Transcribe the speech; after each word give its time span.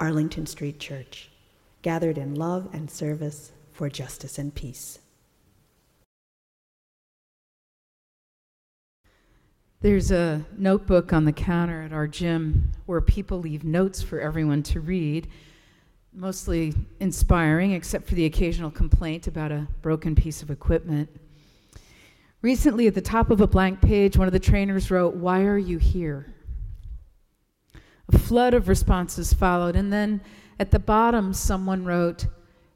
Arlington 0.00 0.46
Street 0.46 0.80
Church, 0.80 1.28
gathered 1.82 2.16
in 2.16 2.34
love 2.34 2.68
and 2.72 2.90
service 2.90 3.52
for 3.72 3.90
justice 3.90 4.38
and 4.38 4.54
peace. 4.54 4.98
There's 9.82 10.10
a 10.10 10.44
notebook 10.58 11.12
on 11.12 11.24
the 11.24 11.32
counter 11.32 11.82
at 11.82 11.92
our 11.92 12.06
gym 12.06 12.72
where 12.86 13.00
people 13.00 13.40
leave 13.40 13.64
notes 13.64 14.02
for 14.02 14.20
everyone 14.20 14.62
to 14.64 14.80
read, 14.80 15.28
mostly 16.12 16.74
inspiring, 16.98 17.72
except 17.72 18.06
for 18.06 18.14
the 18.14 18.26
occasional 18.26 18.70
complaint 18.70 19.26
about 19.26 19.52
a 19.52 19.68
broken 19.80 20.14
piece 20.14 20.42
of 20.42 20.50
equipment. 20.50 21.08
Recently, 22.42 22.86
at 22.86 22.94
the 22.94 23.00
top 23.00 23.30
of 23.30 23.40
a 23.40 23.46
blank 23.46 23.80
page, 23.80 24.16
one 24.16 24.26
of 24.26 24.32
the 24.32 24.38
trainers 24.38 24.90
wrote, 24.90 25.14
Why 25.14 25.44
are 25.44 25.58
you 25.58 25.78
here? 25.78 26.26
A 28.12 28.18
flood 28.18 28.54
of 28.54 28.68
responses 28.68 29.32
followed, 29.32 29.76
and 29.76 29.92
then 29.92 30.20
at 30.58 30.70
the 30.70 30.78
bottom, 30.78 31.32
someone 31.32 31.84
wrote, 31.84 32.26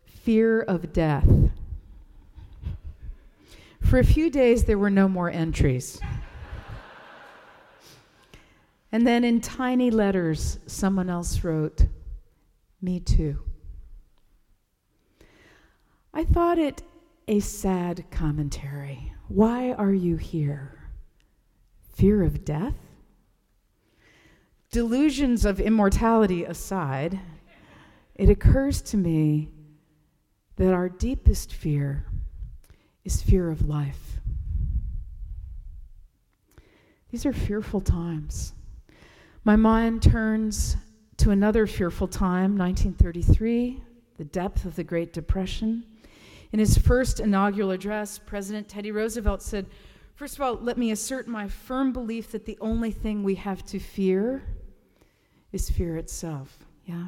Fear 0.07 0.63
of 0.63 0.93
death. 0.93 1.29
For 3.81 3.99
a 3.99 4.05
few 4.05 4.31
days, 4.31 4.65
there 4.65 4.79
were 4.79 4.91
no 4.91 5.09
more 5.09 5.31
entries. 5.31 6.01
and 8.93 9.07
then 9.07 9.25
in 9.25 9.41
tiny 9.41 9.91
letters, 9.91 10.59
someone 10.67 11.11
else 11.11 11.43
wrote, 11.43 11.87
Me 12.81 13.01
too. 13.01 13.41
I 16.13 16.25
thought 16.25 16.59
it 16.59 16.83
a 17.27 17.41
sad 17.41 18.05
commentary. 18.11 19.13
Why 19.29 19.73
are 19.73 19.93
you 19.93 20.17
here? 20.17 20.91
Fear 21.93 22.23
of 22.23 22.45
death? 22.45 22.84
Delusions 24.75 25.45
of 25.45 25.61
immortality 25.61 26.43
aside, 26.43 27.21
it 28.17 28.29
occurs 28.29 28.83
to 28.83 28.97
me 28.97 29.53
that 30.57 30.75
our 30.75 30.89
deepest 30.89 31.53
fear 31.53 32.07
is 33.05 33.23
fear 33.23 33.51
of 33.51 33.69
life. 33.69 34.19
These 37.13 37.25
are 37.25 37.33
fearful 37.33 37.83
times. 37.83 38.53
My 39.45 39.55
mind 39.55 40.03
turns 40.03 40.77
to 41.19 41.31
another 41.31 41.69
fearful 41.69 42.09
time, 42.09 42.59
1933, 42.59 43.81
the 44.19 44.25
depth 44.25 44.65
of 44.65 44.75
the 44.75 44.83
Great 44.83 45.13
Depression. 45.13 45.87
In 46.51 46.59
his 46.59 46.77
first 46.77 47.21
inaugural 47.21 47.71
address, 47.71 48.19
President 48.19 48.69
Teddy 48.69 48.91
Roosevelt 48.91 49.41
said, 49.41 49.67
First 50.17 50.35
of 50.35 50.41
all, 50.41 50.57
let 50.57 50.77
me 50.77 50.91
assert 50.91 51.29
my 51.29 51.47
firm 51.47 51.93
belief 51.93 52.33
that 52.33 52.45
the 52.45 52.59
only 52.61 52.91
thing 52.91 53.23
we 53.23 53.37
have 53.37 53.65
to 53.67 53.79
fear 53.79 54.43
is 55.55 55.71
fear 55.71 55.97
itself. 55.97 56.59
Yeah? 56.85 57.07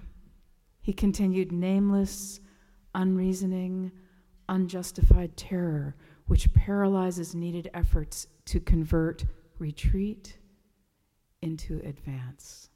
He 0.80 0.92
continued, 0.92 1.50
nameless, 1.50 2.40
unreasoning, 2.94 3.90
unjustified 4.48 5.36
terror, 5.36 5.96
which 6.28 6.52
paralyzes 6.54 7.34
needed 7.34 7.68
efforts 7.74 8.28
to 8.46 8.60
convert 8.60 9.24
retreat 9.58 10.38
into 11.42 11.80
advance. 11.84 12.68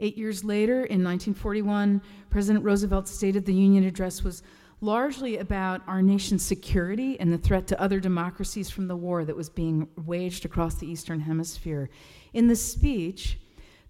Eight 0.00 0.16
years 0.16 0.44
later, 0.44 0.76
in 0.76 1.04
1941, 1.04 2.00
President 2.30 2.64
Roosevelt's 2.64 3.10
State 3.10 3.36
of 3.36 3.44
the 3.44 3.54
Union 3.54 3.84
address 3.84 4.22
was 4.22 4.42
largely 4.80 5.38
about 5.38 5.82
our 5.86 6.00
nation's 6.00 6.42
security 6.42 7.18
and 7.18 7.32
the 7.32 7.38
threat 7.38 7.66
to 7.66 7.80
other 7.80 8.00
democracies 8.00 8.70
from 8.70 8.86
the 8.86 8.96
war 8.96 9.24
that 9.24 9.36
was 9.36 9.50
being 9.50 9.88
waged 10.06 10.44
across 10.44 10.76
the 10.76 10.86
Eastern 10.90 11.20
Hemisphere. 11.20 11.90
In 12.32 12.46
the 12.46 12.56
speech, 12.56 13.38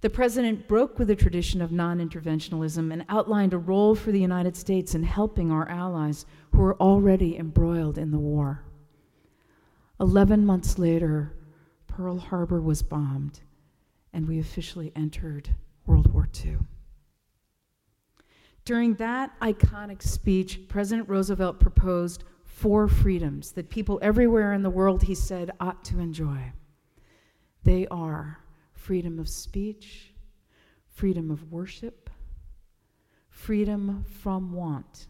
the 0.00 0.10
president 0.10 0.68
broke 0.68 0.98
with 0.98 1.08
the 1.08 1.16
tradition 1.16 1.60
of 1.60 1.72
non 1.72 1.98
interventionalism 1.98 2.92
and 2.92 3.04
outlined 3.08 3.52
a 3.52 3.58
role 3.58 3.94
for 3.94 4.12
the 4.12 4.20
United 4.20 4.56
States 4.56 4.94
in 4.94 5.02
helping 5.02 5.50
our 5.50 5.68
allies 5.68 6.24
who 6.52 6.58
were 6.58 6.76
already 6.76 7.36
embroiled 7.36 7.98
in 7.98 8.12
the 8.12 8.18
war. 8.18 8.64
Eleven 10.00 10.46
months 10.46 10.78
later, 10.78 11.34
Pearl 11.88 12.18
Harbor 12.18 12.60
was 12.60 12.82
bombed, 12.82 13.40
and 14.12 14.28
we 14.28 14.38
officially 14.38 14.92
entered 14.94 15.50
World 15.84 16.12
War 16.12 16.28
II. 16.44 16.58
During 18.64 18.94
that 18.94 19.32
iconic 19.40 20.02
speech, 20.02 20.68
President 20.68 21.08
Roosevelt 21.08 21.58
proposed 21.58 22.22
four 22.44 22.86
freedoms 22.86 23.52
that 23.52 23.70
people 23.70 23.98
everywhere 24.00 24.52
in 24.52 24.62
the 24.62 24.70
world, 24.70 25.02
he 25.04 25.14
said, 25.14 25.50
ought 25.58 25.84
to 25.86 25.98
enjoy. 25.98 26.52
They 27.64 27.88
are 27.88 28.38
freedom 28.88 29.18
of 29.18 29.28
speech, 29.28 30.14
freedom 30.86 31.30
of 31.30 31.52
worship, 31.52 32.08
freedom 33.28 34.02
from 34.22 34.50
want, 34.50 35.08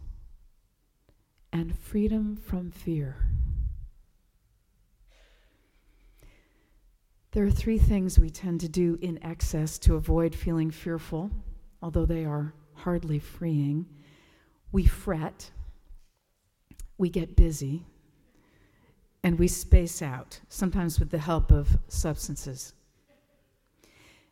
and 1.53 1.79
freedom 1.79 2.35
from 2.35 2.69
fear. 2.71 3.15
There 7.31 7.45
are 7.45 7.49
three 7.49 7.77
things 7.77 8.19
we 8.19 8.29
tend 8.29 8.59
to 8.59 8.67
do 8.67 8.99
in 9.01 9.17
excess 9.23 9.79
to 9.79 9.95
avoid 9.95 10.35
feeling 10.35 10.71
fearful, 10.71 11.31
although 11.81 12.05
they 12.05 12.25
are 12.25 12.53
hardly 12.73 13.19
freeing. 13.19 13.85
We 14.73 14.87
fret, 14.87 15.51
we 16.97 17.09
get 17.09 17.37
busy, 17.37 17.85
and 19.23 19.39
we 19.39 19.47
space 19.47 20.01
out, 20.01 20.41
sometimes 20.49 20.99
with 20.99 21.11
the 21.11 21.19
help 21.19 21.53
of 21.53 21.77
substances. 21.87 22.73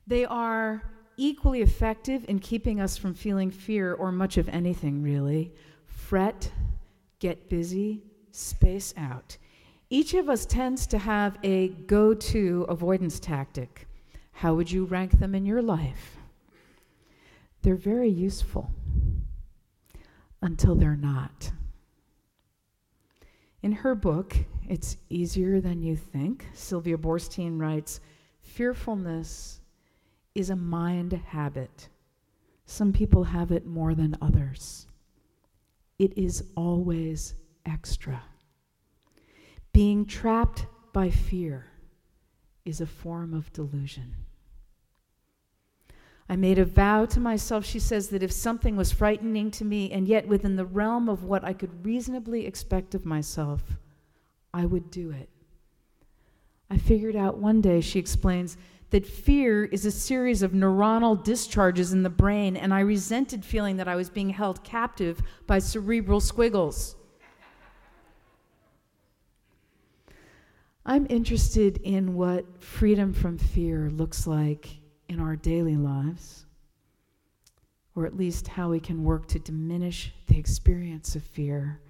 They 0.08 0.24
are 0.26 0.82
equally 1.18 1.62
effective 1.62 2.24
in 2.30 2.40
keeping 2.40 2.80
us 2.80 2.96
from 2.98 3.14
feeling 3.14 3.52
fear 3.52 3.94
or 3.94 4.12
much 4.12 4.38
of 4.38 4.48
anything, 4.48 5.04
really. 5.04 5.52
Fret, 5.86 6.50
get 7.20 7.50
busy, 7.50 8.04
space 8.32 8.94
out. 8.96 9.36
Each 9.90 10.14
of 10.14 10.30
us 10.30 10.46
tends 10.46 10.88
to 10.88 10.98
have 10.98 11.38
a 11.44 11.70
go 11.70 12.14
to 12.14 12.66
avoidance 12.70 13.20
tactic. 13.20 13.88
How 14.32 14.54
would 14.54 14.72
you 14.72 14.86
rank 14.86 15.20
them 15.20 15.36
in 15.36 15.46
your 15.46 15.62
life? 15.62 16.18
They're 17.62 17.76
very 17.76 18.10
useful 18.10 18.72
until 20.42 20.76
they're 20.76 20.96
not. 20.96 21.52
In 23.64 23.72
her 23.72 23.96
book, 23.96 24.38
It's 24.70 24.98
Easier 25.10 25.60
Than 25.60 25.82
You 25.82 25.96
Think, 25.96 26.46
Sylvia 26.54 26.98
Boorstein 26.98 27.60
writes 27.60 28.00
Fearfulness 28.42 29.62
is 30.38 30.52
a 30.52 30.56
mind 30.56 31.14
habit. 31.30 31.90
Some 32.68 32.94
people 32.94 33.24
have 33.24 33.52
it 33.52 33.66
more 33.66 33.96
than 33.96 34.16
others. 34.22 34.86
It 35.98 36.16
is 36.16 36.44
always 36.56 37.34
extra. 37.66 38.22
Being 39.74 40.06
trapped 40.06 40.68
by 40.94 41.10
fear 41.10 41.66
is 42.66 42.80
a 42.80 42.86
form 42.86 43.34
of 43.34 43.52
delusion. 43.52 44.16
I 46.30 46.36
made 46.36 46.60
a 46.60 46.66
vow 46.66 47.06
to 47.06 47.20
myself, 47.20 47.66
she 47.66 47.80
says, 47.80 48.10
that 48.10 48.22
if 48.22 48.32
something 48.32 48.76
was 48.76 48.92
frightening 48.92 49.50
to 49.52 49.66
me 49.66 49.92
and 49.92 50.08
yet 50.08 50.28
within 50.28 50.56
the 50.56 50.66
realm 50.66 51.10
of 51.10 51.24
what 51.24 51.44
I 51.44 51.54
could 51.54 51.86
reasonably 51.86 52.46
expect 52.46 52.94
of 52.94 53.06
myself, 53.06 53.64
I 54.54 54.66
would 54.66 54.92
do 54.92 55.10
it. 55.10 55.30
I 56.70 56.78
figured 56.78 57.16
out 57.16 57.38
one 57.38 57.62
day, 57.62 57.80
she 57.80 57.98
explains, 57.98 58.58
that 58.90 59.06
fear 59.06 59.66
is 59.66 59.86
a 59.86 59.92
series 59.92 60.42
of 60.42 60.52
neuronal 60.52 61.22
discharges 61.22 61.92
in 61.92 62.04
the 62.04 62.10
brain, 62.10 62.56
and 62.56 62.74
I 62.74 62.80
resented 62.80 63.44
feeling 63.44 63.78
that 63.78 63.88
I 63.88 63.96
was 63.96 64.10
being 64.10 64.30
held 64.30 64.64
captive 64.64 65.22
by 65.46 65.60
cerebral 65.60 66.20
squiggles. 66.20 66.96
I'm 70.86 71.06
interested 71.10 71.78
in 71.84 72.16
what 72.16 72.64
freedom 72.64 73.14
from 73.14 73.38
fear 73.38 73.90
looks 73.90 74.26
like 74.26 74.70
in 75.10 75.20
our 75.20 75.36
daily 75.36 75.76
lives, 75.76 76.46
or 77.94 78.06
at 78.06 78.16
least 78.16 78.48
how 78.48 78.70
we 78.70 78.80
can 78.80 79.04
work 79.04 79.28
to 79.28 79.40
diminish 79.40 80.14
the 80.28 80.38
experience 80.38 81.14
of 81.18 81.24
fear 81.24 81.82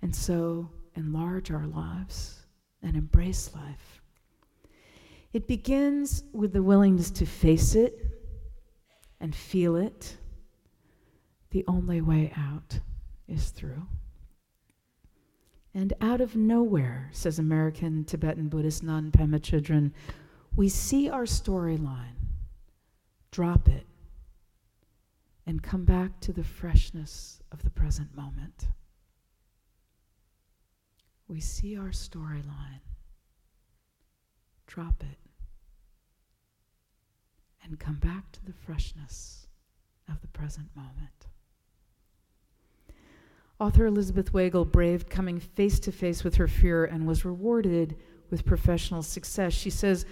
and 0.00 0.14
so 0.14 0.70
enlarge 0.94 1.50
our 1.50 1.66
lives 1.66 2.46
and 2.82 2.94
embrace 2.96 3.50
life. 3.52 3.95
It 5.36 5.46
begins 5.46 6.24
with 6.32 6.54
the 6.54 6.62
willingness 6.62 7.10
to 7.10 7.26
face 7.26 7.74
it 7.74 8.00
and 9.20 9.34
feel 9.34 9.76
it, 9.76 10.16
the 11.50 11.62
only 11.68 12.00
way 12.00 12.32
out 12.34 12.80
is 13.28 13.50
through. 13.50 13.86
And 15.74 15.92
out 16.00 16.22
of 16.22 16.36
nowhere, 16.36 17.10
says 17.12 17.38
American 17.38 18.06
Tibetan 18.06 18.48
Buddhist 18.48 18.82
nun 18.82 19.12
Pema 19.12 19.38
Chodron, 19.38 19.92
we 20.54 20.70
see 20.70 21.10
our 21.10 21.24
storyline, 21.24 22.16
drop 23.30 23.68
it, 23.68 23.86
and 25.46 25.62
come 25.62 25.84
back 25.84 26.18
to 26.20 26.32
the 26.32 26.44
freshness 26.44 27.42
of 27.52 27.62
the 27.62 27.68
present 27.68 28.16
moment. 28.16 28.68
We 31.28 31.40
see 31.40 31.76
our 31.76 31.90
storyline, 31.90 32.80
drop 34.66 35.02
it, 35.02 35.18
and 37.66 37.78
come 37.78 37.96
back 37.96 38.30
to 38.32 38.44
the 38.44 38.52
freshness 38.52 39.46
of 40.08 40.20
the 40.20 40.28
present 40.28 40.68
moment. 40.74 41.26
Author 43.58 43.86
Elizabeth 43.86 44.32
Wagele 44.32 44.70
braved 44.70 45.08
coming 45.08 45.40
face 45.40 45.80
to 45.80 45.92
face 45.92 46.22
with 46.22 46.34
her 46.36 46.46
fear 46.46 46.84
and 46.84 47.06
was 47.06 47.24
rewarded 47.24 47.96
with 48.30 48.44
professional 48.44 49.02
success. 49.02 49.52
She 49.52 49.70
says, 49.70 50.04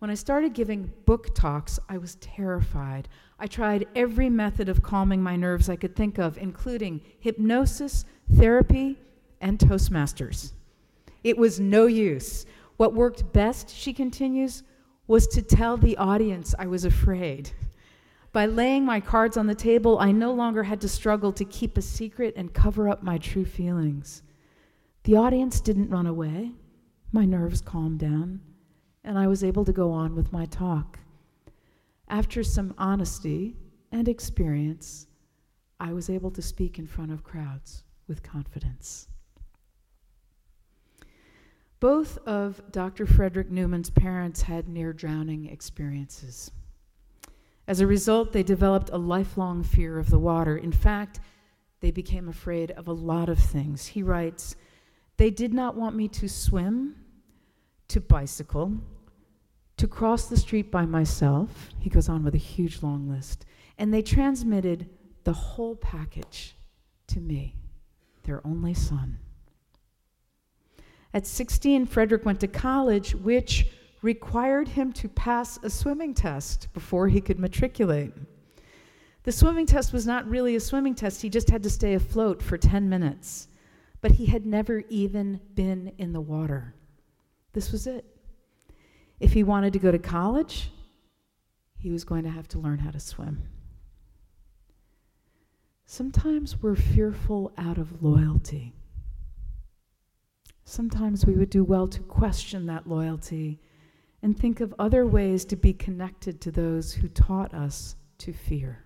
When 0.00 0.10
I 0.10 0.14
started 0.14 0.52
giving 0.52 0.92
book 1.06 1.34
talks, 1.34 1.78
I 1.88 1.98
was 1.98 2.16
terrified. 2.16 3.08
I 3.38 3.46
tried 3.46 3.86
every 3.94 4.28
method 4.28 4.68
of 4.68 4.82
calming 4.82 5.22
my 5.22 5.36
nerves 5.36 5.68
I 5.68 5.76
could 5.76 5.94
think 5.94 6.18
of, 6.18 6.38
including 6.38 7.00
hypnosis, 7.20 8.04
therapy, 8.34 8.98
and 9.40 9.58
Toastmasters. 9.58 10.52
It 11.22 11.38
was 11.38 11.60
no 11.60 11.86
use. 11.86 12.46
What 12.78 12.94
worked 12.94 13.32
best, 13.32 13.70
she 13.70 13.92
continues, 13.92 14.64
was 15.08 15.26
to 15.26 15.42
tell 15.42 15.76
the 15.76 15.96
audience 15.96 16.54
I 16.58 16.66
was 16.66 16.84
afraid. 16.84 17.50
By 18.30 18.44
laying 18.44 18.84
my 18.84 19.00
cards 19.00 19.38
on 19.38 19.46
the 19.46 19.54
table, 19.54 19.98
I 19.98 20.12
no 20.12 20.32
longer 20.32 20.62
had 20.62 20.82
to 20.82 20.88
struggle 20.88 21.32
to 21.32 21.46
keep 21.46 21.76
a 21.76 21.82
secret 21.82 22.34
and 22.36 22.52
cover 22.52 22.88
up 22.88 23.02
my 23.02 23.16
true 23.16 23.46
feelings. 23.46 24.22
The 25.04 25.16
audience 25.16 25.60
didn't 25.60 25.88
run 25.88 26.06
away. 26.06 26.52
My 27.10 27.24
nerves 27.24 27.62
calmed 27.62 27.98
down, 27.98 28.40
and 29.02 29.18
I 29.18 29.26
was 29.26 29.42
able 29.42 29.64
to 29.64 29.72
go 29.72 29.90
on 29.90 30.14
with 30.14 30.30
my 30.30 30.44
talk. 30.44 30.98
After 32.08 32.42
some 32.42 32.74
honesty 32.76 33.56
and 33.90 34.08
experience, 34.08 35.06
I 35.80 35.94
was 35.94 36.10
able 36.10 36.30
to 36.32 36.42
speak 36.42 36.78
in 36.78 36.86
front 36.86 37.12
of 37.12 37.24
crowds 37.24 37.84
with 38.08 38.22
confidence. 38.22 39.08
Both 41.80 42.18
of 42.26 42.60
Dr. 42.72 43.06
Fredric 43.06 43.50
Neuman's 43.50 43.90
parents 43.90 44.42
had 44.42 44.68
near 44.68 44.92
drowning 44.92 45.46
experiences. 45.46 46.50
As 47.68 47.80
a 47.80 47.86
result, 47.86 48.32
they 48.32 48.42
developed 48.42 48.90
a 48.90 48.98
lifelong 48.98 49.62
fear 49.62 49.98
of 49.98 50.10
the 50.10 50.18
water. 50.18 50.56
In 50.56 50.72
fact, 50.72 51.20
they 51.80 51.90
became 51.92 52.28
afraid 52.28 52.72
of 52.72 52.88
a 52.88 52.92
lot 52.92 53.28
of 53.28 53.38
things. 53.38 53.86
He 53.86 54.02
writes, 54.02 54.56
They 55.18 55.30
did 55.30 55.54
not 55.54 55.76
want 55.76 55.94
me 55.94 56.08
to 56.08 56.28
swim, 56.28 56.96
to 57.88 58.00
bicycle, 58.00 58.72
to 59.76 59.86
cross 59.86 60.26
the 60.26 60.36
street 60.36 60.72
by 60.72 60.84
myself. 60.84 61.68
He 61.78 61.90
goes 61.90 62.08
on 62.08 62.24
with 62.24 62.34
a 62.34 62.38
huge 62.38 62.82
long 62.82 63.08
list. 63.08 63.44
And 63.76 63.94
they 63.94 64.02
transmitted 64.02 64.88
the 65.22 65.32
whole 65.32 65.76
package 65.76 66.56
to 67.08 67.20
me, 67.20 67.54
their 68.24 68.44
only 68.44 68.74
son. 68.74 69.18
At 71.18 71.26
16, 71.26 71.88
Fredric 71.88 72.24
went 72.24 72.38
to 72.38 72.46
college, 72.46 73.12
which 73.12 73.66
required 74.02 74.68
him 74.68 74.92
to 74.92 75.08
pass 75.08 75.58
a 75.64 75.68
swimming 75.68 76.14
test 76.14 76.72
before 76.72 77.08
he 77.08 77.20
could 77.20 77.40
matriculate. 77.40 78.12
The 79.24 79.32
swimming 79.32 79.66
test 79.66 79.92
was 79.92 80.06
not 80.06 80.30
really 80.30 80.54
a 80.54 80.60
swimming 80.60 80.94
test, 80.94 81.20
he 81.20 81.28
just 81.28 81.50
had 81.50 81.64
to 81.64 81.70
stay 81.70 81.94
afloat 81.94 82.40
for 82.40 82.56
10 82.56 82.88
minutes. 82.88 83.48
But 84.00 84.12
he 84.12 84.26
had 84.26 84.46
never 84.46 84.84
even 84.90 85.40
been 85.56 85.90
in 85.98 86.12
the 86.12 86.20
water. 86.20 86.76
This 87.52 87.72
was 87.72 87.88
it. 87.88 88.04
If 89.18 89.32
he 89.32 89.42
wanted 89.42 89.72
to 89.72 89.80
go 89.80 89.90
to 89.90 89.98
college, 89.98 90.70
he 91.78 91.90
was 91.90 92.04
going 92.04 92.22
to 92.22 92.30
have 92.30 92.46
to 92.46 92.60
learn 92.60 92.78
how 92.78 92.92
to 92.92 93.00
swim. 93.00 93.42
Sometimes 95.84 96.62
we're 96.62 96.76
fearful 96.76 97.50
out 97.58 97.76
of 97.76 98.04
loyalty. 98.04 98.77
Sometimes 100.68 101.24
we 101.24 101.32
would 101.32 101.48
do 101.48 101.64
well 101.64 101.88
to 101.88 102.00
question 102.00 102.66
that 102.66 102.86
loyalty 102.86 103.58
and 104.22 104.38
think 104.38 104.60
of 104.60 104.74
other 104.78 105.06
ways 105.06 105.46
to 105.46 105.56
be 105.56 105.72
connected 105.72 106.42
to 106.42 106.50
those 106.50 106.92
who 106.92 107.08
taught 107.08 107.54
us 107.54 107.96
to 108.18 108.34
fear. 108.34 108.84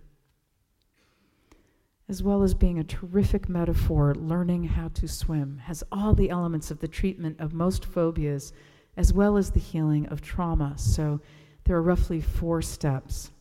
As 2.09 2.23
well 2.23 2.45
as 2.45 2.55
being 2.55 2.79
a 2.79 2.85
terrific 2.85 3.49
metaphor, 3.49 4.15
learning 4.15 4.63
how 4.63 4.89
to 4.95 5.09
swim 5.09 5.59
has 5.65 5.83
all 5.91 6.15
the 6.15 6.31
elements 6.31 6.71
of 6.71 6.79
the 6.79 6.87
treatment 6.87 7.41
of 7.41 7.53
most 7.53 7.85
phobias, 7.85 8.53
as 8.97 9.13
well 9.13 9.37
as 9.37 9.51
the 9.51 9.59
healing 9.59 10.07
of 10.07 10.23
trauma. 10.23 10.75
So 10.77 11.21
there 11.65 11.75
are 11.75 11.83
roughly 11.83 12.21
four 12.21 12.63
steps. 12.63 13.33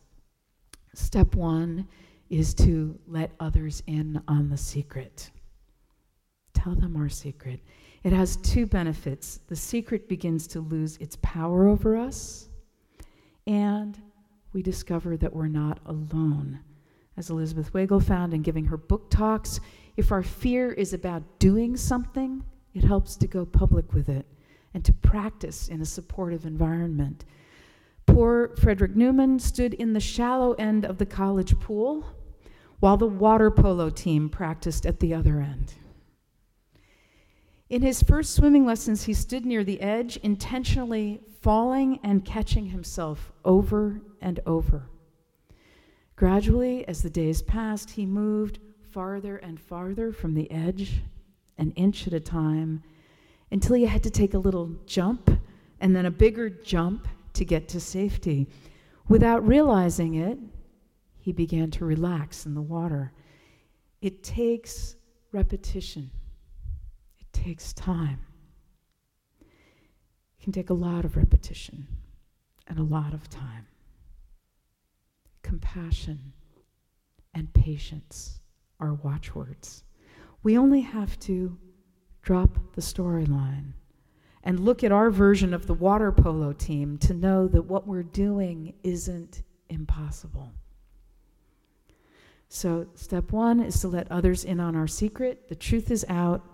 Step 0.94 1.36
one 1.36 1.86
is 2.28 2.54
to 2.54 2.98
let 3.06 3.30
others 3.38 3.84
in 3.86 4.20
on 4.26 4.48
the 4.48 4.56
secret. 4.56 5.30
Tell 6.54 6.74
them 6.74 6.96
our 6.96 7.08
secret. 7.08 7.60
It 8.04 8.12
has 8.12 8.36
two 8.36 8.66
benefits. 8.66 9.40
The 9.46 9.56
secret 9.56 10.08
begins 10.08 10.46
to 10.48 10.60
lose 10.60 10.96
its 10.96 11.16
power 11.22 11.68
over 11.68 11.96
us, 11.96 12.48
and 13.46 14.00
we 14.52 14.62
discover 14.62 15.16
that 15.16 15.34
we're 15.34 15.48
not 15.48 15.78
alone. 15.86 16.60
As 17.16 17.30
Elizabeth 17.30 17.72
Wagele 17.72 18.00
found 18.00 18.34
in 18.34 18.42
giving 18.42 18.64
her 18.64 18.76
book 18.76 19.10
talks, 19.10 19.60
if 19.96 20.10
our 20.10 20.22
fear 20.22 20.72
is 20.72 20.92
about 20.92 21.22
doing 21.38 21.76
something, 21.76 22.42
it 22.74 22.84
helps 22.84 23.16
to 23.16 23.26
go 23.26 23.44
public 23.44 23.92
with 23.92 24.08
it 24.08 24.26
and 24.74 24.84
to 24.84 24.92
practice 24.92 25.68
in 25.68 25.80
a 25.80 25.86
supportive 25.86 26.46
environment. 26.46 27.24
Poor 28.06 28.48
Fredric 28.56 28.94
Neuman 28.96 29.40
stood 29.40 29.74
in 29.74 29.92
the 29.92 30.00
shallow 30.00 30.54
end 30.54 30.84
of 30.84 30.98
the 30.98 31.06
college 31.06 31.58
pool 31.60 32.04
while 32.80 32.96
the 32.96 33.06
water 33.06 33.50
polo 33.50 33.90
team 33.90 34.28
practiced 34.28 34.86
at 34.86 34.98
the 34.98 35.14
other 35.14 35.40
end. 35.40 35.74
In 37.72 37.80
his 37.80 38.02
first 38.02 38.34
swimming 38.34 38.66
lessons, 38.66 39.04
he 39.04 39.14
stood 39.14 39.46
near 39.46 39.64
the 39.64 39.80
edge, 39.80 40.18
intentionally 40.18 41.22
falling 41.40 42.00
and 42.04 42.22
catching 42.22 42.66
himself 42.66 43.32
over 43.46 44.02
and 44.20 44.40
over. 44.44 44.90
Gradually, 46.14 46.86
as 46.86 47.00
the 47.00 47.08
days 47.08 47.40
passed, 47.40 47.88
he 47.88 48.04
moved 48.04 48.58
farther 48.90 49.38
and 49.38 49.58
farther 49.58 50.12
from 50.12 50.34
the 50.34 50.50
edge, 50.50 51.00
an 51.56 51.70
inch 51.70 52.06
at 52.06 52.12
a 52.12 52.20
time, 52.20 52.82
until 53.50 53.76
he 53.76 53.86
had 53.86 54.02
to 54.02 54.10
take 54.10 54.34
a 54.34 54.38
little 54.38 54.68
jump 54.84 55.30
and 55.80 55.96
then 55.96 56.04
a 56.04 56.10
bigger 56.10 56.50
jump 56.50 57.08
to 57.32 57.42
get 57.42 57.68
to 57.68 57.80
safety. 57.80 58.50
Without 59.08 59.48
realizing 59.48 60.16
it, 60.16 60.38
he 61.16 61.32
began 61.32 61.70
to 61.70 61.86
relax 61.86 62.44
in 62.44 62.52
the 62.52 62.60
water. 62.60 63.12
It 64.02 64.22
takes 64.22 64.94
repetition 65.32 66.10
takes 67.32 67.72
time. 67.72 68.20
It 69.40 70.42
can 70.42 70.52
take 70.52 70.70
a 70.70 70.74
lot 70.74 71.04
of 71.04 71.16
repetition 71.16 71.86
and 72.66 72.78
a 72.78 72.82
lot 72.82 73.14
of 73.14 73.28
time. 73.28 73.66
Compassion 75.42 76.32
and 77.34 77.52
patience 77.52 78.40
are 78.80 78.94
watchwords. 78.94 79.84
We 80.42 80.58
only 80.58 80.80
have 80.80 81.18
to 81.20 81.56
drop 82.22 82.74
the 82.74 82.80
storyline 82.80 83.72
and 84.44 84.60
look 84.60 84.82
at 84.82 84.92
our 84.92 85.10
version 85.10 85.54
of 85.54 85.66
the 85.66 85.74
water 85.74 86.10
polo 86.10 86.52
team 86.52 86.98
to 86.98 87.14
know 87.14 87.46
that 87.48 87.62
what 87.62 87.86
we're 87.86 88.02
doing 88.02 88.74
isn't 88.82 89.42
impossible. 89.68 90.52
So, 92.48 92.86
step 92.94 93.32
one 93.32 93.60
is 93.60 93.80
to 93.80 93.88
let 93.88 94.10
others 94.10 94.44
in 94.44 94.60
on 94.60 94.76
our 94.76 94.86
secret. 94.86 95.48
The 95.48 95.54
truth 95.54 95.90
is 95.90 96.04
out. 96.08 96.44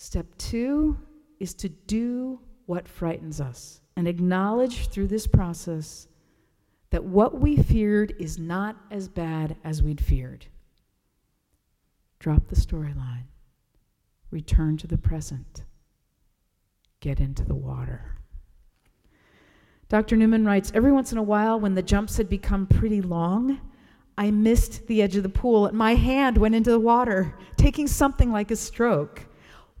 Step 0.00 0.26
two 0.38 0.96
is 1.40 1.54
to 1.54 1.68
do 1.68 2.38
what 2.66 2.86
frightens 2.86 3.40
us 3.40 3.80
and 3.96 4.06
acknowledge 4.06 4.90
through 4.90 5.08
this 5.08 5.26
process 5.26 6.06
that 6.90 7.02
what 7.02 7.40
we 7.40 7.56
feared 7.56 8.14
is 8.20 8.38
not 8.38 8.76
as 8.92 9.08
bad 9.08 9.56
as 9.64 9.82
we'd 9.82 10.00
feared. 10.00 10.46
Drop 12.20 12.46
the 12.46 12.54
storyline, 12.54 13.24
return 14.30 14.76
to 14.76 14.86
the 14.86 14.96
present, 14.96 15.64
get 17.00 17.18
into 17.18 17.44
the 17.44 17.56
water. 17.56 18.18
Dr. 19.88 20.16
Neuman 20.16 20.46
writes 20.46 20.70
Every 20.76 20.92
once 20.92 21.10
in 21.10 21.18
a 21.18 21.22
while, 21.24 21.58
when 21.58 21.74
the 21.74 21.82
jumps 21.82 22.18
had 22.18 22.28
become 22.28 22.68
pretty 22.68 23.02
long, 23.02 23.60
I 24.16 24.30
missed 24.30 24.86
the 24.86 25.02
edge 25.02 25.16
of 25.16 25.24
the 25.24 25.28
pool 25.28 25.66
and 25.66 25.76
my 25.76 25.96
hand 25.96 26.38
went 26.38 26.54
into 26.54 26.70
the 26.70 26.78
water, 26.78 27.36
taking 27.56 27.88
something 27.88 28.30
like 28.30 28.52
a 28.52 28.56
stroke. 28.56 29.27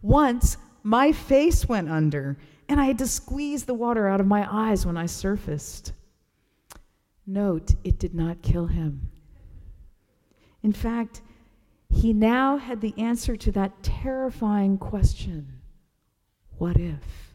Once, 0.02 0.56
my 0.82 1.12
face 1.12 1.68
went 1.68 1.88
under, 1.88 2.36
and 2.68 2.80
I 2.80 2.84
had 2.84 2.98
to 2.98 3.06
squeeze 3.06 3.64
the 3.64 3.74
water 3.74 4.08
out 4.08 4.20
of 4.20 4.26
my 4.26 4.46
eyes 4.50 4.86
when 4.86 4.96
I 4.96 5.06
surfaced. 5.06 5.92
Note, 7.26 7.74
it 7.84 7.98
did 7.98 8.14
not 8.14 8.42
kill 8.42 8.66
him. 8.66 9.10
In 10.62 10.72
fact, 10.72 11.20
he 11.90 12.12
now 12.12 12.56
had 12.56 12.80
the 12.80 12.94
answer 12.98 13.36
to 13.36 13.52
that 13.52 13.82
terrifying 13.82 14.78
question 14.78 15.60
What 16.58 16.78
if? 16.78 17.34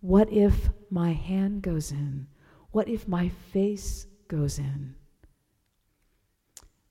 What 0.00 0.30
if 0.32 0.68
my 0.90 1.12
hand 1.12 1.62
goes 1.62 1.90
in? 1.90 2.26
What 2.72 2.88
if 2.88 3.08
my 3.08 3.28
face 3.52 4.06
goes 4.28 4.58
in? 4.58 4.94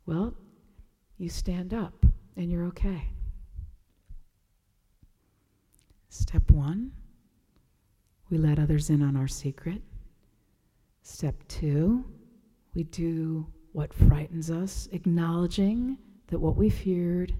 Well, 0.05 0.33
you 1.17 1.29
stand 1.29 1.73
up 1.73 2.05
and 2.35 2.51
you're 2.51 2.65
okay. 2.65 3.09
Step 6.13 6.51
one, 6.51 6.91
we 8.29 8.37
let 8.37 8.59
others 8.59 8.91
in 8.91 9.01
on 9.01 9.17
our 9.17 9.27
secret. 9.27 9.81
Step 11.01 11.35
two, 11.47 12.05
we 12.75 12.83
do 12.83 13.47
what 13.71 13.91
frightens 13.91 14.51
us, 14.51 14.87
acknowledging 14.91 15.97
that 16.27 16.37
what 16.37 16.55
we 16.55 16.69
feared 16.69 17.33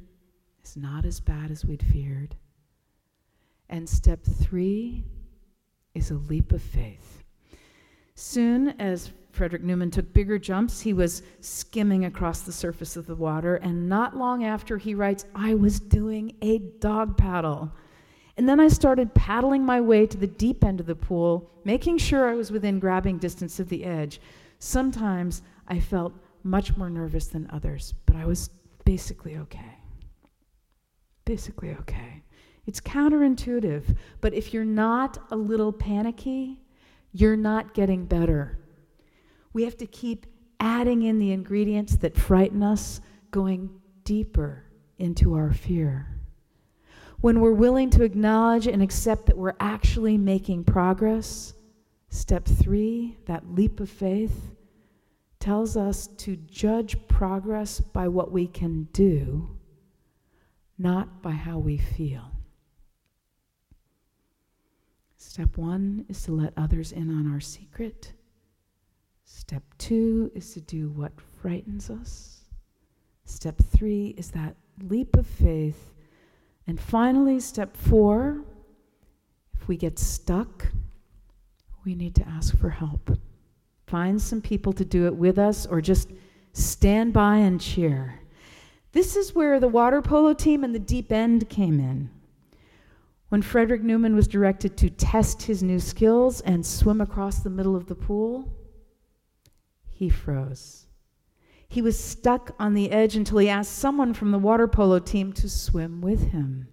is 0.63 0.75
not 0.75 1.05
as 1.05 1.19
bad 1.19 1.51
as 1.51 1.63
we'd 1.63 1.83
feared. 1.83 2.35
And 3.69 3.87
step 3.87 4.23
three 4.23 5.03
is 5.93 6.09
a 6.09 6.15
leap 6.15 6.51
of 6.51 6.63
faith. 6.63 7.23
Soon 8.15 8.69
as 8.79 9.11
Fredric 9.33 9.63
Neuman 9.63 9.91
took 9.91 10.11
bigger 10.13 10.39
jumps, 10.39 10.81
he 10.81 10.93
was 10.93 11.21
skimming 11.41 12.05
across 12.05 12.41
the 12.41 12.51
surface 12.51 12.97
of 12.97 13.05
the 13.05 13.15
water, 13.15 13.57
and 13.57 13.87
not 13.87 14.17
long 14.17 14.43
after, 14.43 14.79
he 14.79 14.95
writes, 14.95 15.25
I 15.35 15.53
was 15.53 15.79
doing 15.79 16.35
a 16.41 16.57
dog 16.57 17.17
paddle. 17.17 17.71
And 18.35 18.49
then 18.49 18.59
I 18.59 18.67
started 18.67 19.13
paddling 19.13 19.63
my 19.63 19.79
way 19.79 20.07
to 20.07 20.17
the 20.17 20.27
deep 20.27 20.63
end 20.63 20.79
of 20.79 20.87
the 20.87 20.95
pool, 20.95 21.51
making 21.63 21.99
sure 21.99 22.27
I 22.27 22.35
was 22.35 22.51
within 22.51 22.79
grabbing 22.79 23.19
distance 23.19 23.59
of 23.59 23.69
the 23.69 23.83
edge. 23.83 24.19
Sometimes 24.59 25.43
I 25.67 25.79
felt 25.79 26.13
much 26.43 26.75
more 26.75 26.89
nervous 26.89 27.27
than 27.27 27.49
others, 27.51 27.93
but 28.05 28.15
I 28.15 28.25
was 28.25 28.49
basically 28.85 29.37
okay. 29.37 29.77
Basically 31.25 31.75
okay. 31.81 32.23
It's 32.65 32.81
counterintuitive, 32.81 33.95
but 34.21 34.33
if 34.33 34.53
you're 34.53 34.65
not 34.65 35.17
a 35.31 35.35
little 35.35 35.71
panicky, 35.71 36.61
you're 37.11 37.37
not 37.37 37.73
getting 37.73 38.05
better. 38.05 38.57
We 39.53 39.63
have 39.63 39.77
to 39.77 39.85
keep 39.85 40.25
adding 40.59 41.03
in 41.03 41.19
the 41.19 41.31
ingredients 41.31 41.97
that 41.97 42.17
frighten 42.17 42.63
us, 42.63 43.01
going 43.31 43.69
deeper 44.03 44.63
into 44.97 45.33
our 45.35 45.51
fear. 45.51 46.07
When 47.23 47.39
we're 47.39 47.53
willing 47.53 47.89
to 47.91 48.03
acknowledge 48.03 48.67
and 48.67 48.83
accept 48.83 49.27
that 49.27 49.37
we're 49.37 49.55
actually 49.61 50.17
making 50.17 50.65
progress, 50.65 51.53
step 52.09 52.43
three, 52.43 53.17
that 53.27 53.49
leap 53.49 53.79
of 53.79 53.89
faith, 53.89 54.51
tells 55.39 55.77
us 55.77 56.07
to 56.17 56.35
judge 56.35 56.97
progress 57.07 57.79
by 57.79 58.09
what 58.09 58.33
we 58.33 58.45
can 58.45 58.89
do, 58.91 59.57
not 60.77 61.21
by 61.21 61.31
how 61.31 61.59
we 61.59 61.77
feel. 61.77 62.29
Step 65.15 65.55
one 65.55 66.05
is 66.09 66.21
to 66.23 66.33
let 66.33 66.51
others 66.57 66.91
in 66.91 67.09
on 67.09 67.31
our 67.31 67.39
secret. 67.39 68.11
Step 69.23 69.63
two 69.77 70.29
is 70.35 70.53
to 70.55 70.59
do 70.59 70.89
what 70.89 71.13
frightens 71.41 71.89
us. 71.89 72.41
Step 73.23 73.55
three 73.71 74.13
is 74.17 74.31
that 74.31 74.57
leap 74.81 75.15
of 75.15 75.25
faith. 75.25 75.92
And 76.67 76.79
finally, 76.79 77.39
step 77.39 77.75
four, 77.75 78.43
if 79.53 79.67
we 79.67 79.77
get 79.77 79.99
stuck, 79.99 80.71
we 81.85 81.95
need 81.95 82.15
to 82.15 82.27
ask 82.27 82.57
for 82.57 82.69
help. 82.69 83.17
Find 83.87 84.21
some 84.21 84.41
people 84.41 84.73
to 84.73 84.85
do 84.85 85.05
it 85.05 85.15
with 85.15 85.37
us 85.37 85.65
or 85.65 85.81
just 85.81 86.11
stand 86.53 87.13
by 87.13 87.37
and 87.37 87.59
cheer. 87.59 88.19
This 88.93 89.15
is 89.15 89.35
where 89.35 89.59
the 89.59 89.67
water 89.67 90.01
polo 90.01 90.33
team 90.33 90.63
and 90.63 90.73
the 90.73 90.79
deep 90.79 91.11
end 91.11 91.49
came 91.49 91.79
in. 91.79 92.09
When 93.29 93.41
Fredric 93.41 93.81
Neuman 93.81 94.13
was 94.13 94.27
directed 94.27 94.77
to 94.77 94.89
test 94.89 95.41
his 95.41 95.63
new 95.63 95.79
skills 95.79 96.41
and 96.41 96.63
swim 96.63 97.01
across 97.01 97.39
the 97.39 97.49
middle 97.49 97.75
of 97.75 97.87
the 97.87 97.95
pool, 97.95 98.53
he 99.89 100.09
froze. 100.09 100.85
He 101.73 101.81
was 101.81 101.99
stuck 101.99 102.53
on 102.59 102.75
the 102.75 102.91
edge 102.91 103.15
until 103.15 103.39
he 103.39 103.49
asked 103.49 103.79
someone 103.79 104.13
from 104.13 104.29
the 104.29 104.37
water 104.37 104.67
polo 104.67 104.99
team 104.99 105.33
to 105.33 105.49
swim 105.49 106.01
with 106.01 106.29
him. 106.29 106.67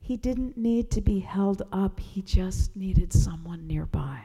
He 0.00 0.16
didn't 0.16 0.56
need 0.56 0.90
to 0.92 1.02
be 1.02 1.18
held 1.18 1.60
up, 1.70 2.00
he 2.00 2.22
just 2.22 2.74
needed 2.74 3.12
someone 3.12 3.66
nearby. 3.66 4.20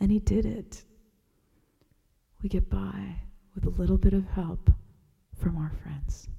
And 0.00 0.10
he 0.10 0.20
did 0.20 0.46
it. 0.46 0.84
We 2.42 2.48
get 2.48 2.70
by 2.70 3.16
with 3.54 3.66
a 3.66 3.78
little 3.78 3.98
bit 3.98 4.14
of 4.14 4.26
help 4.28 4.70
from 5.36 5.58
our 5.58 5.72
friends. 5.82 6.30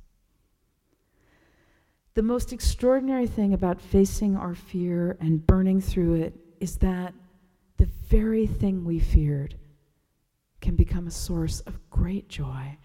The 2.15 2.23
most 2.23 2.51
extraordinary 2.51 3.27
thing 3.27 3.53
about 3.53 3.79
facing 3.79 4.35
our 4.35 4.55
fear 4.55 5.17
and 5.21 5.45
burning 5.45 5.81
through 5.81 6.15
it 6.15 6.33
is 6.59 6.77
that 6.77 7.13
the 7.77 7.89
very 8.09 8.47
thing 8.47 8.83
we 8.83 8.97
feared 8.97 9.53
can 10.61 10.75
become 10.75 11.07
a 11.07 11.11
source 11.11 11.59
of 11.61 11.89
great 11.89 12.29
joy. 12.29 12.77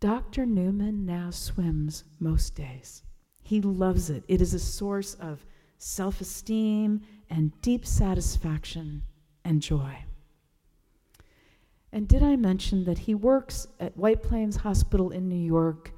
Dr. 0.00 0.46
Neuman 0.46 1.04
now 1.04 1.30
swims 1.30 2.04
most 2.20 2.54
days. 2.54 3.02
He 3.42 3.60
loves 3.60 4.10
it. 4.10 4.24
It 4.28 4.40
is 4.40 4.54
a 4.54 4.58
source 4.58 5.14
of 5.14 5.44
self 5.78 6.20
esteem 6.20 7.02
and 7.28 7.60
deep 7.60 7.84
satisfaction 7.84 9.02
and 9.44 9.60
joy. 9.60 10.04
And 11.92 12.08
did 12.08 12.22
I 12.22 12.36
mention 12.36 12.84
that 12.84 12.98
he 12.98 13.14
works 13.14 13.68
at 13.80 13.96
White 13.96 14.22
Plains 14.22 14.56
Hospital 14.56 15.10
in 15.10 15.28
New 15.28 15.34
York 15.34 15.92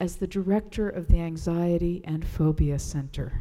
as 0.00 0.16
the 0.16 0.26
director 0.26 0.88
of 0.88 1.08
the 1.08 1.20
Anxiety 1.20 2.02
and 2.04 2.24
Phobia 2.24 2.78
Center. 2.78 3.40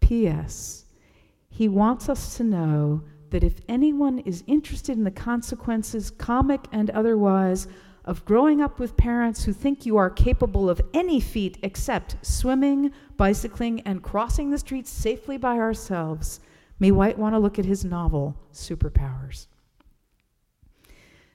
P.S. 0.00 0.84
He 1.48 1.68
wants 1.68 2.08
us 2.08 2.36
to 2.36 2.44
know 2.44 3.02
that 3.30 3.44
if 3.44 3.60
anyone 3.68 4.18
is 4.20 4.44
interested 4.46 4.96
in 4.96 5.04
the 5.04 5.10
consequences, 5.10 6.10
comic 6.10 6.60
and 6.72 6.90
otherwise, 6.90 7.68
of 8.04 8.24
growing 8.24 8.60
up 8.60 8.78
with 8.78 8.96
parents 8.96 9.44
who 9.44 9.52
think 9.52 9.84
you 9.84 9.96
are 9.96 10.10
capable 10.10 10.70
of 10.70 10.80
any 10.94 11.20
feat 11.20 11.58
except 11.62 12.16
swimming, 12.22 12.92
bicycling, 13.16 13.80
and 13.82 14.02
crossing 14.02 14.50
the 14.50 14.58
streets 14.58 14.90
safely 14.90 15.36
by 15.36 15.58
ourselves, 15.58 16.40
may 16.78 16.90
White 16.90 17.18
want 17.18 17.34
to 17.34 17.38
look 17.38 17.58
at 17.58 17.64
his 17.64 17.84
novel, 17.84 18.36
Superpowers. 18.52 19.46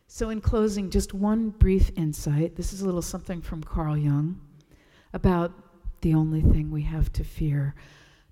So, 0.07 0.29
in 0.29 0.41
closing, 0.41 0.89
just 0.89 1.13
one 1.13 1.49
brief 1.49 1.91
insight. 1.95 2.55
This 2.55 2.73
is 2.73 2.81
a 2.81 2.85
little 2.85 3.01
something 3.01 3.41
from 3.41 3.63
Carl 3.63 3.97
Jung 3.97 4.39
about 5.13 5.51
the 6.01 6.13
only 6.13 6.41
thing 6.41 6.71
we 6.71 6.83
have 6.83 7.11
to 7.13 7.23
fear. 7.23 7.75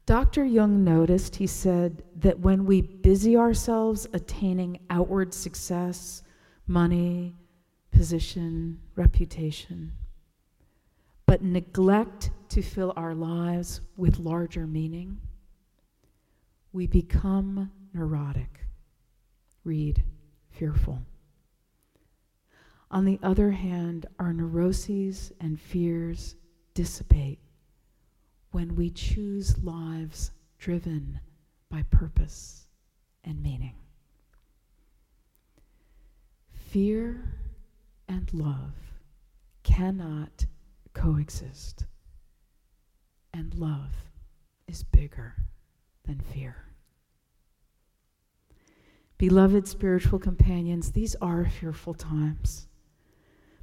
Dr. 0.05 0.43
Jung 0.43 0.83
noticed, 0.83 1.38
he 1.38 1.48
said, 1.48 2.03
that 2.17 2.39
when 2.39 2.65
we 2.65 2.81
busy 2.81 3.38
ourselves 3.38 4.05
attaining 4.12 4.79
outward 4.89 5.33
success, 5.33 6.24
money, 6.67 7.36
position, 7.91 8.79
reputation, 8.95 9.93
but 11.25 11.41
neglect 11.41 12.31
to 12.50 12.62
fill 12.62 12.91
our 12.98 13.15
lives 13.15 13.79
with 13.95 14.19
larger 14.19 14.67
meaning, 14.67 15.22
we 16.74 16.86
become 16.86 17.72
neurotic. 17.93 18.60
Read, 19.63 20.03
fearful. 20.50 21.01
On 22.91 23.05
the 23.05 23.19
other 23.24 23.51
hand, 23.51 24.05
our 24.19 24.33
neuroses 24.33 25.31
and 25.39 25.60
fears 25.60 26.36
dissipate 26.74 27.39
when 28.53 28.75
we 28.75 28.91
choose 28.91 29.57
lives 29.63 30.29
driven 30.60 31.19
by 31.69 31.81
purpose 31.89 32.67
and 33.24 33.41
meaning. 33.41 33.74
Fear 36.69 37.36
and 38.07 38.31
love 38.31 38.75
cannot 39.63 40.45
coexist, 40.93 41.86
and 43.33 43.55
love 43.55 43.95
is 44.67 44.83
bigger 44.83 45.36
than 46.05 46.19
fear. 46.19 46.55
Beloved 49.17 49.67
spiritual 49.67 50.19
companions, 50.19 50.91
these 50.91 51.15
are 51.15 51.45
fearful 51.45 51.95
times. 51.95 52.67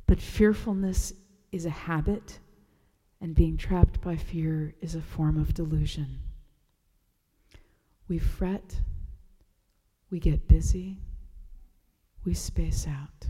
But 0.09 0.21
fearfulness 0.21 1.13
is 1.53 1.65
a 1.65 1.71
habit, 1.71 2.41
and 3.21 3.35
being 3.35 3.57
trapped 3.57 4.01
by 4.01 4.17
fear 4.17 4.75
is 4.81 4.95
a 4.95 5.01
form 5.01 5.39
of 5.39 5.55
delusion. 5.55 6.19
We 8.09 8.19
fret, 8.19 8.81
we 10.11 10.19
get 10.19 10.49
busy, 10.49 10.99
we 12.25 12.35
space 12.35 12.87
out. 12.87 13.29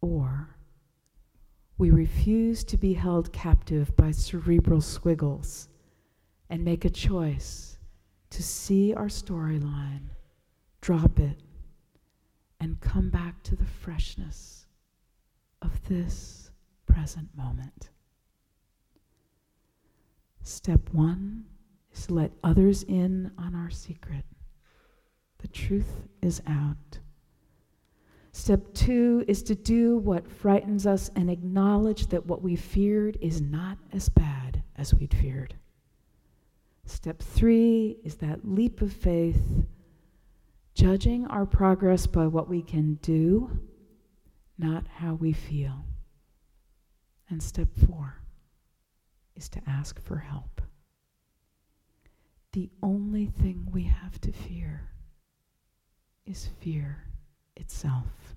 Or 0.00 0.56
we 1.76 1.90
refuse 1.90 2.62
to 2.64 2.76
be 2.76 2.94
held 2.94 3.32
captive 3.32 3.94
by 3.96 4.12
cerebral 4.12 4.80
squiggles 4.80 5.68
and 6.48 6.64
make 6.64 6.84
a 6.84 6.90
choice 6.90 7.78
to 8.30 8.42
see 8.42 8.94
our 8.94 9.06
storyline, 9.06 10.08
drop 10.80 11.18
it, 11.18 11.40
and 12.60 12.80
come 12.80 13.10
back 13.10 13.42
to 13.42 13.56
the 13.56 13.66
freshness 13.66 14.66
of 15.62 15.86
this 15.88 16.50
present 16.86 17.28
moment. 17.36 17.90
Step 20.44 20.90
one 20.92 21.42
is 21.90 22.06
to 22.06 22.14
let 22.14 22.32
others 22.44 22.82
in 22.82 23.32
on 23.38 23.54
our 23.54 23.70
secret. 23.70 24.26
The 25.38 25.48
truth 25.48 26.02
is 26.20 26.42
out. 26.46 26.98
Step 28.32 28.74
two 28.74 29.24
is 29.26 29.42
to 29.44 29.54
do 29.54 29.96
what 29.96 30.30
frightens 30.30 30.86
us 30.86 31.10
and 31.16 31.30
acknowledge 31.30 32.08
that 32.08 32.26
what 32.26 32.42
we 32.42 32.56
feared 32.56 33.16
is 33.22 33.40
not 33.40 33.78
as 33.90 34.10
bad 34.10 34.62
as 34.76 34.92
we'd 34.92 35.14
feared. 35.14 35.54
Step 36.84 37.22
three 37.22 37.96
is 38.04 38.16
that 38.16 38.46
leap 38.46 38.82
of 38.82 38.92
faith, 38.92 39.64
judging 40.74 41.26
our 41.28 41.46
progress 41.46 42.06
by 42.06 42.26
what 42.26 42.50
we 42.50 42.60
can 42.60 42.94
do, 42.96 43.50
not 44.58 44.86
how 44.88 45.14
we 45.14 45.32
feel. 45.32 45.86
And 47.30 47.42
step 47.42 47.68
four 47.86 48.23
is 49.36 49.48
to 49.50 49.60
ask 49.66 50.00
for 50.00 50.18
help. 50.18 50.60
The 52.52 52.70
only 52.82 53.26
thing 53.26 53.68
we 53.72 53.82
have 53.84 54.20
to 54.20 54.32
fear 54.32 54.90
is 56.24 56.48
fear 56.60 57.04
itself. 57.56 58.36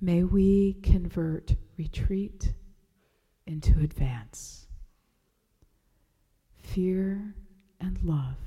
May 0.00 0.24
we 0.24 0.74
convert 0.82 1.54
retreat 1.76 2.54
into 3.46 3.80
advance. 3.80 4.66
Fear 6.62 7.34
and 7.80 8.02
love 8.02 8.38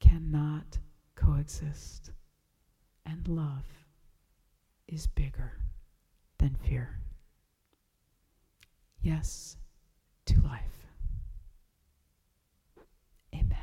cannot 0.00 0.78
coexist, 1.14 2.10
and 3.06 3.26
love 3.28 3.64
is 4.88 5.06
bigger 5.06 5.52
than 6.38 6.54
fear. 6.54 6.98
Yes 9.00 9.56
to 10.26 10.40
life. 10.40 10.60
Amen. 13.34 13.56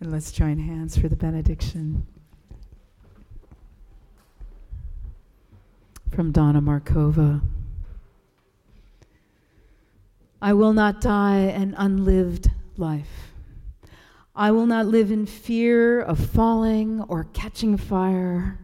And 0.00 0.12
let's 0.12 0.32
join 0.32 0.58
hands 0.58 0.98
for 0.98 1.08
the 1.08 1.16
benediction. 1.16 2.06
From 6.10 6.32
Donna 6.32 6.60
Markova. 6.60 7.40
I 10.40 10.52
will 10.52 10.74
not 10.74 11.00
die 11.00 11.38
an 11.38 11.74
unlived 11.78 12.50
life. 12.76 13.32
I 14.36 14.50
will 14.50 14.66
not 14.66 14.86
live 14.86 15.10
in 15.10 15.26
fear 15.26 16.00
of 16.00 16.18
falling 16.18 17.00
or 17.02 17.24
catching 17.32 17.76
fire. 17.76 18.58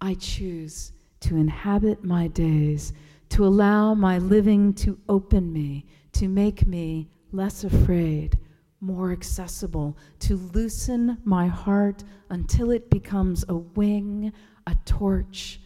I 0.00 0.14
choose 0.14 0.92
to 1.20 1.36
inhabit 1.36 2.04
my 2.04 2.28
days, 2.28 2.92
to 3.30 3.44
allow 3.44 3.94
my 3.94 4.18
living 4.18 4.72
to 4.74 4.98
open 5.08 5.52
me, 5.52 5.86
to 6.12 6.28
make 6.28 6.66
me 6.66 7.10
less 7.32 7.64
afraid, 7.64 8.38
more 8.80 9.10
accessible, 9.10 9.96
to 10.20 10.36
loosen 10.36 11.18
my 11.24 11.46
heart 11.48 12.04
until 12.30 12.70
it 12.70 12.90
becomes 12.90 13.44
a 13.48 13.56
wing, 13.56 14.32
a 14.66 14.76
torch, 14.84 15.60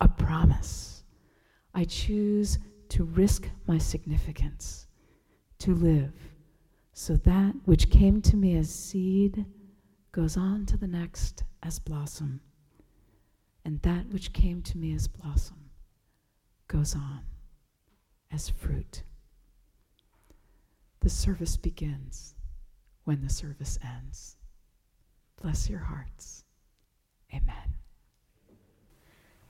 a 0.00 0.08
promise. 0.08 1.04
I 1.74 1.84
choose 1.84 2.58
to 2.90 3.04
risk 3.04 3.48
my 3.66 3.78
significance, 3.78 4.86
to 5.60 5.74
live, 5.74 6.12
so 6.92 7.16
that 7.16 7.54
which 7.64 7.90
came 7.90 8.20
to 8.22 8.36
me 8.36 8.56
as 8.56 8.68
seed 8.68 9.46
goes 10.12 10.36
on 10.36 10.66
to 10.66 10.76
the 10.76 10.88
next 10.88 11.44
as 11.62 11.78
blossom 11.78 12.40
and 13.64 13.80
that 13.82 14.08
which 14.08 14.32
came 14.32 14.62
to 14.62 14.78
me 14.78 14.94
as 14.94 15.08
blossom 15.08 15.70
goes 16.68 16.94
on 16.94 17.20
as 18.32 18.48
fruit. 18.48 19.02
The 21.00 21.10
service 21.10 21.56
begins 21.56 22.34
when 23.04 23.22
the 23.22 23.30
service 23.30 23.78
ends. 23.84 24.36
Bless 25.42 25.68
your 25.68 25.80
hearts. 25.80 26.44
Amen. 27.34 27.74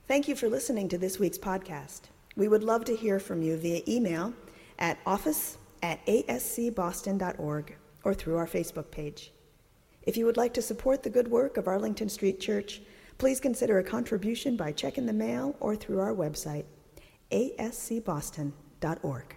Thank 0.07 0.27
you 0.27 0.35
for 0.35 0.49
listening 0.49 0.89
to 0.89 0.97
this 0.97 1.19
week's 1.19 1.37
podcast. 1.37 2.01
We 2.35 2.47
would 2.47 2.63
love 2.63 2.85
to 2.85 2.95
hear 2.95 3.19
from 3.19 3.41
you 3.41 3.57
via 3.57 3.81
email 3.87 4.33
at 4.79 4.97
office 5.05 5.57
at 5.83 6.05
ascboston.org 6.05 7.75
or 8.03 8.13
through 8.13 8.37
our 8.37 8.47
Facebook 8.47 8.89
page. 8.91 9.31
If 10.03 10.17
you 10.17 10.25
would 10.25 10.37
like 10.37 10.53
to 10.55 10.61
support 10.61 11.03
the 11.03 11.09
good 11.09 11.27
work 11.29 11.57
of 11.57 11.67
Arlington 11.67 12.09
Street 12.09 12.39
Church, 12.39 12.81
Please 13.21 13.39
consider 13.39 13.77
a 13.77 13.83
contribution 13.83 14.55
by 14.55 14.71
check 14.71 14.97
in 14.97 15.05
the 15.05 15.13
mail 15.13 15.55
or 15.59 15.75
through 15.75 15.99
our 15.99 16.11
website, 16.11 16.65
ascboston.org. 17.31 19.35